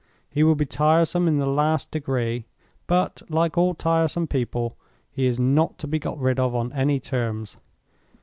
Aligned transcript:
He 0.31 0.41
will 0.41 0.55
be 0.55 0.65
tiresome 0.65 1.27
in 1.27 1.37
the 1.37 1.45
last 1.45 1.91
degree; 1.91 2.47
but, 2.87 3.21
like 3.29 3.55
all 3.55 3.75
tiresome 3.75 4.25
people, 4.25 4.75
he 5.11 5.27
is 5.27 5.39
not 5.39 5.77
to 5.77 5.85
be 5.87 5.99
got 5.99 6.17
rid 6.17 6.39
of 6.39 6.55
on 6.55 6.73
any 6.73 6.99
terms. 6.99 7.57